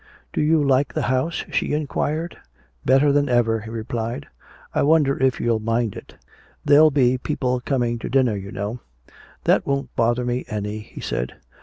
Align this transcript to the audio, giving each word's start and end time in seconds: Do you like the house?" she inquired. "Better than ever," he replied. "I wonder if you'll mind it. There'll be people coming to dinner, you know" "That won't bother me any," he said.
Do 0.33 0.41
you 0.41 0.63
like 0.63 0.95
the 0.95 1.03
house?" 1.13 1.45
she 1.51 1.73
inquired. 1.73 2.35
"Better 2.83 3.11
than 3.11 3.29
ever," 3.29 3.59
he 3.59 3.69
replied. 3.69 4.25
"I 4.73 4.81
wonder 4.81 5.15
if 5.21 5.39
you'll 5.39 5.59
mind 5.59 5.95
it. 5.95 6.15
There'll 6.65 6.89
be 6.89 7.19
people 7.19 7.59
coming 7.59 7.99
to 7.99 8.09
dinner, 8.09 8.35
you 8.35 8.51
know" 8.51 8.79
"That 9.43 9.67
won't 9.67 9.95
bother 9.95 10.25
me 10.25 10.43
any," 10.47 10.79
he 10.79 11.01
said. 11.01 11.35